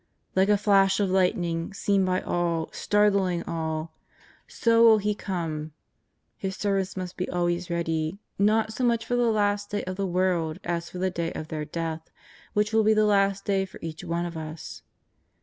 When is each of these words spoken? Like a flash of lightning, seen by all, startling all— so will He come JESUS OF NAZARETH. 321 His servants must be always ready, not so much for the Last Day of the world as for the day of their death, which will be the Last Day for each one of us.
Like 0.35 0.49
a 0.49 0.57
flash 0.57 0.99
of 0.99 1.11
lightning, 1.11 1.75
seen 1.75 2.05
by 2.05 2.21
all, 2.21 2.69
startling 2.71 3.43
all— 3.43 3.93
so 4.47 4.81
will 4.83 4.97
He 4.97 5.13
come 5.13 5.73
JESUS 6.41 6.65
OF 6.65 6.71
NAZARETH. 6.71 6.89
321 6.89 6.89
His 6.89 6.89
servants 6.89 6.97
must 6.97 7.17
be 7.17 7.29
always 7.29 7.69
ready, 7.69 8.19
not 8.39 8.73
so 8.73 8.83
much 8.83 9.05
for 9.05 9.15
the 9.15 9.29
Last 9.31 9.69
Day 9.69 9.83
of 9.83 9.97
the 9.97 10.07
world 10.07 10.57
as 10.63 10.89
for 10.89 10.97
the 10.97 11.11
day 11.11 11.31
of 11.33 11.49
their 11.49 11.65
death, 11.65 12.09
which 12.53 12.73
will 12.73 12.83
be 12.83 12.95
the 12.95 13.05
Last 13.05 13.45
Day 13.45 13.63
for 13.63 13.77
each 13.83 14.03
one 14.03 14.25
of 14.25 14.35
us. 14.35 14.81